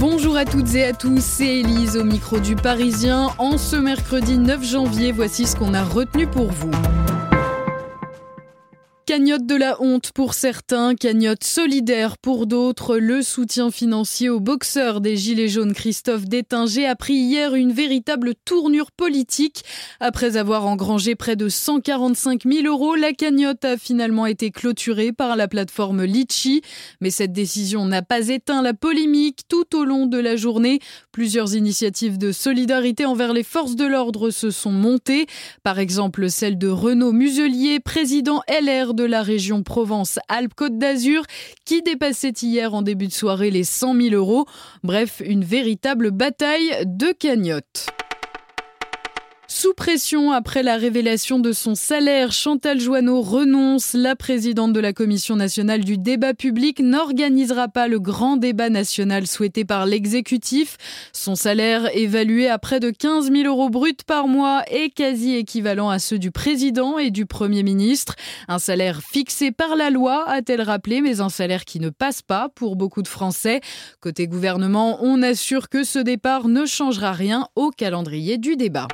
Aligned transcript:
Bonjour 0.00 0.38
à 0.38 0.46
toutes 0.46 0.74
et 0.76 0.84
à 0.84 0.94
tous, 0.94 1.22
c'est 1.22 1.58
Elise 1.58 1.98
au 1.98 2.04
micro 2.04 2.40
du 2.40 2.56
Parisien. 2.56 3.34
En 3.36 3.58
ce 3.58 3.76
mercredi 3.76 4.38
9 4.38 4.64
janvier, 4.64 5.12
voici 5.12 5.44
ce 5.44 5.54
qu'on 5.54 5.74
a 5.74 5.84
retenu 5.84 6.26
pour 6.26 6.50
vous. 6.50 6.70
Cagnotte 9.10 9.44
de 9.44 9.56
la 9.56 9.82
honte 9.82 10.12
pour 10.12 10.34
certains, 10.34 10.94
cagnotte 10.94 11.42
solidaire 11.42 12.16
pour 12.16 12.46
d'autres. 12.46 12.96
Le 12.96 13.22
soutien 13.22 13.72
financier 13.72 14.28
au 14.28 14.38
boxeur 14.38 15.00
des 15.00 15.16
Gilets 15.16 15.48
jaunes 15.48 15.72
Christophe 15.72 16.26
Détinger 16.26 16.86
a 16.86 16.94
pris 16.94 17.14
hier 17.14 17.56
une 17.56 17.72
véritable 17.72 18.36
tournure 18.44 18.92
politique. 18.92 19.64
Après 19.98 20.36
avoir 20.36 20.64
engrangé 20.64 21.16
près 21.16 21.34
de 21.34 21.48
145 21.48 22.42
000 22.44 22.68
euros, 22.68 22.94
la 22.94 23.12
cagnotte 23.12 23.64
a 23.64 23.76
finalement 23.76 24.26
été 24.26 24.52
clôturée 24.52 25.10
par 25.10 25.34
la 25.34 25.48
plateforme 25.48 26.04
Litchi. 26.04 26.62
Mais 27.00 27.10
cette 27.10 27.32
décision 27.32 27.86
n'a 27.86 28.02
pas 28.02 28.28
éteint 28.28 28.62
la 28.62 28.74
polémique 28.74 29.40
tout 29.48 29.76
au 29.76 29.84
long 29.84 30.06
de 30.06 30.18
la 30.18 30.36
journée. 30.36 30.78
Plusieurs 31.10 31.56
initiatives 31.56 32.16
de 32.16 32.30
solidarité 32.30 33.06
envers 33.06 33.32
les 33.32 33.42
forces 33.42 33.74
de 33.74 33.86
l'ordre 33.86 34.30
se 34.30 34.52
sont 34.52 34.70
montées. 34.70 35.26
Par 35.64 35.80
exemple, 35.80 36.30
celle 36.30 36.58
de 36.58 36.68
Renaud 36.68 37.10
Muselier, 37.10 37.80
président 37.80 38.42
LR 38.48 38.94
la 39.02 39.22
région 39.22 39.62
Provence-Alpes-Côte 39.62 40.78
d'Azur, 40.78 41.22
qui 41.64 41.82
dépassait 41.82 42.32
hier 42.42 42.74
en 42.74 42.82
début 42.82 43.06
de 43.06 43.12
soirée 43.12 43.50
les 43.50 43.64
100 43.64 43.94
000 43.94 44.14
euros. 44.14 44.46
Bref, 44.82 45.22
une 45.24 45.44
véritable 45.44 46.10
bataille 46.10 46.70
de 46.86 47.12
cagnottes. 47.12 47.86
Sous 49.52 49.74
pression 49.74 50.30
après 50.30 50.62
la 50.62 50.76
révélation 50.76 51.40
de 51.40 51.50
son 51.50 51.74
salaire, 51.74 52.30
Chantal 52.30 52.78
Joanneau 52.78 53.20
renonce. 53.20 53.94
La 53.94 54.14
présidente 54.14 54.72
de 54.72 54.78
la 54.78 54.92
Commission 54.92 55.34
nationale 55.34 55.82
du 55.82 55.98
débat 55.98 56.34
public 56.34 56.78
n'organisera 56.78 57.66
pas 57.66 57.88
le 57.88 57.98
grand 57.98 58.36
débat 58.36 58.70
national 58.70 59.26
souhaité 59.26 59.64
par 59.64 59.86
l'exécutif. 59.86 60.76
Son 61.12 61.34
salaire, 61.34 61.90
évalué 61.96 62.48
à 62.48 62.60
près 62.60 62.78
de 62.78 62.90
15 62.90 63.32
000 63.32 63.48
euros 63.48 63.70
bruts 63.70 63.92
par 64.06 64.28
mois, 64.28 64.62
est 64.68 64.90
quasi 64.90 65.34
équivalent 65.34 65.90
à 65.90 65.98
ceux 65.98 66.20
du 66.20 66.30
président 66.30 66.98
et 66.98 67.10
du 67.10 67.26
premier 67.26 67.64
ministre. 67.64 68.14
Un 68.46 68.60
salaire 68.60 69.00
fixé 69.02 69.50
par 69.50 69.74
la 69.74 69.90
loi, 69.90 70.28
a-t-elle 70.28 70.62
rappelé, 70.62 71.00
mais 71.00 71.20
un 71.20 71.28
salaire 71.28 71.64
qui 71.64 71.80
ne 71.80 71.90
passe 71.90 72.22
pas 72.22 72.50
pour 72.54 72.76
beaucoup 72.76 73.02
de 73.02 73.08
Français. 73.08 73.62
Côté 73.98 74.28
gouvernement, 74.28 74.98
on 75.02 75.24
assure 75.24 75.68
que 75.68 75.82
ce 75.82 75.98
départ 75.98 76.46
ne 76.46 76.66
changera 76.66 77.10
rien 77.10 77.48
au 77.56 77.70
calendrier 77.70 78.38
du 78.38 78.54
débat. 78.54 78.86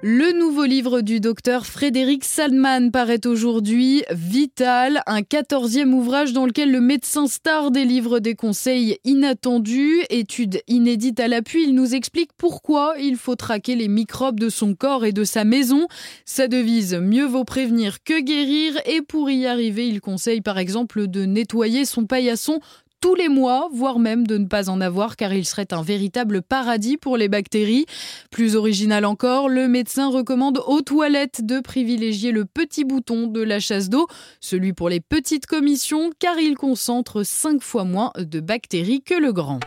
Le 0.00 0.30
nouveau 0.30 0.62
livre 0.62 1.00
du 1.00 1.18
docteur 1.18 1.66
Frédéric 1.66 2.22
Salman 2.24 2.90
paraît 2.92 3.26
aujourd'hui, 3.26 4.04
Vital, 4.12 5.02
un 5.06 5.22
quatorzième 5.22 5.92
ouvrage 5.92 6.32
dans 6.32 6.46
lequel 6.46 6.70
le 6.70 6.80
médecin 6.80 7.26
star 7.26 7.72
délivre 7.72 8.20
des 8.20 8.36
conseils 8.36 8.98
inattendus, 9.02 10.04
études 10.08 10.60
inédites 10.68 11.18
à 11.18 11.26
l'appui. 11.26 11.64
Il 11.64 11.74
nous 11.74 11.96
explique 11.96 12.30
pourquoi 12.38 12.94
il 13.00 13.16
faut 13.16 13.34
traquer 13.34 13.74
les 13.74 13.88
microbes 13.88 14.38
de 14.38 14.50
son 14.50 14.76
corps 14.76 15.04
et 15.04 15.10
de 15.10 15.24
sa 15.24 15.42
maison. 15.42 15.88
Sa 16.24 16.46
devise, 16.46 16.94
mieux 16.94 17.26
vaut 17.26 17.42
prévenir 17.42 18.04
que 18.04 18.20
guérir, 18.20 18.80
et 18.86 19.02
pour 19.02 19.28
y 19.30 19.46
arriver, 19.46 19.88
il 19.88 20.00
conseille 20.00 20.42
par 20.42 20.58
exemple 20.58 21.08
de 21.08 21.24
nettoyer 21.24 21.84
son 21.84 22.06
paillasson 22.06 22.60
tous 23.00 23.14
les 23.14 23.28
mois, 23.28 23.68
voire 23.72 23.98
même 23.98 24.26
de 24.26 24.38
ne 24.38 24.46
pas 24.46 24.70
en 24.70 24.80
avoir 24.80 25.16
car 25.16 25.32
il 25.32 25.44
serait 25.44 25.72
un 25.72 25.82
véritable 25.82 26.42
paradis 26.42 26.96
pour 26.96 27.16
les 27.16 27.28
bactéries. 27.28 27.86
Plus 28.30 28.56
original 28.56 29.04
encore, 29.04 29.48
le 29.48 29.68
médecin 29.68 30.10
recommande 30.10 30.62
aux 30.66 30.82
toilettes 30.82 31.44
de 31.44 31.60
privilégier 31.60 32.32
le 32.32 32.44
petit 32.44 32.84
bouton 32.84 33.26
de 33.26 33.42
la 33.42 33.60
chasse 33.60 33.88
d'eau, 33.88 34.06
celui 34.40 34.72
pour 34.72 34.88
les 34.88 35.00
petites 35.00 35.46
commissions 35.46 36.10
car 36.18 36.38
il 36.38 36.56
concentre 36.56 37.22
5 37.22 37.62
fois 37.62 37.84
moins 37.84 38.12
de 38.18 38.40
bactéries 38.40 39.02
que 39.02 39.14
le 39.14 39.32
grand. 39.32 39.60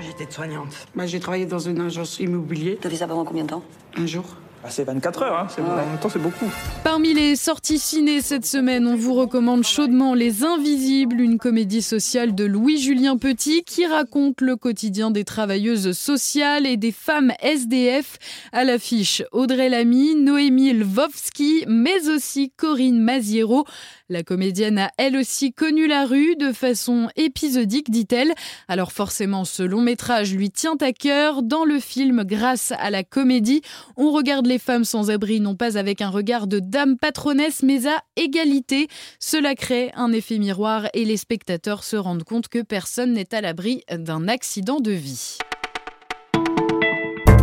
J'étais 0.00 0.30
soignante. 0.30 0.86
Bah, 0.94 1.06
j'ai 1.06 1.20
travaillé 1.20 1.46
dans 1.46 1.60
une 1.60 1.80
agence 1.80 2.18
immobilière. 2.18 2.76
T'as 2.80 2.90
fait 2.90 2.96
ça 2.96 3.06
pendant 3.06 3.24
combien 3.24 3.44
de 3.44 3.50
temps? 3.50 3.62
Un 3.96 4.06
jour. 4.06 4.24
Ah, 4.64 4.68
c'est 4.70 4.84
24 4.84 5.22
heures, 5.22 5.38
hein. 5.38 5.46
c'est, 5.48 5.60
en 5.60 5.74
même 5.74 5.98
temps 6.00 6.08
c'est 6.08 6.20
beaucoup. 6.20 6.46
Parmi 6.84 7.14
les 7.14 7.34
sorties 7.34 7.80
ciné 7.80 8.20
cette 8.20 8.46
semaine, 8.46 8.86
on 8.86 8.94
vous 8.94 9.12
recommande 9.12 9.64
chaudement 9.64 10.14
Les 10.14 10.44
Invisibles, 10.44 11.20
une 11.20 11.38
comédie 11.38 11.82
sociale 11.82 12.32
de 12.32 12.44
Louis-Julien 12.44 13.16
Petit 13.16 13.64
qui 13.64 13.86
raconte 13.86 14.40
le 14.40 14.54
quotidien 14.54 15.10
des 15.10 15.24
travailleuses 15.24 15.90
sociales 15.98 16.64
et 16.64 16.76
des 16.76 16.92
femmes 16.92 17.32
SDF. 17.42 18.18
À 18.52 18.62
l'affiche, 18.62 19.24
Audrey 19.32 19.68
Lamy, 19.68 20.14
Noémie 20.14 20.72
Lvovsky, 20.74 21.64
mais 21.66 22.08
aussi 22.08 22.52
Corinne 22.56 23.00
Maziero. 23.00 23.64
La 24.08 24.22
comédienne 24.22 24.78
a 24.78 24.90
elle 24.98 25.16
aussi 25.16 25.52
connu 25.52 25.88
la 25.88 26.04
rue 26.04 26.36
de 26.36 26.52
façon 26.52 27.08
épisodique, 27.16 27.90
dit-elle. 27.90 28.32
Alors 28.68 28.92
forcément, 28.92 29.44
ce 29.44 29.62
long 29.62 29.80
métrage 29.80 30.34
lui 30.34 30.50
tient 30.50 30.76
à 30.82 30.92
cœur. 30.92 31.42
Dans 31.42 31.64
le 31.64 31.80
film, 31.80 32.22
grâce 32.22 32.72
à 32.78 32.90
la 32.90 33.04
comédie, 33.04 33.62
on 33.96 34.12
regarde 34.12 34.46
les 34.52 34.58
femmes 34.58 34.84
sans 34.84 35.10
abri 35.10 35.40
non 35.40 35.54
pas 35.54 35.78
avec 35.78 36.02
un 36.02 36.10
regard 36.10 36.46
de 36.46 36.58
dame 36.58 36.98
patronesse, 36.98 37.62
mais 37.62 37.86
à 37.86 38.02
égalité. 38.16 38.86
Cela 39.18 39.54
crée 39.54 39.90
un 39.94 40.12
effet 40.12 40.36
miroir 40.36 40.88
et 40.92 41.06
les 41.06 41.16
spectateurs 41.16 41.84
se 41.84 41.96
rendent 41.96 42.24
compte 42.24 42.48
que 42.48 42.60
personne 42.60 43.14
n'est 43.14 43.34
à 43.34 43.40
l'abri 43.40 43.82
d'un 43.90 44.28
accident 44.28 44.78
de 44.78 44.92
vie. 44.92 45.38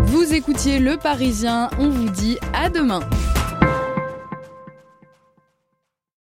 Vous 0.04 0.36
écoutiez 0.36 0.78
Le 0.78 0.98
Parisien, 0.98 1.72
on 1.80 1.90
vous 1.90 2.10
dit 2.10 2.38
à 2.54 2.70
demain. 2.70 3.00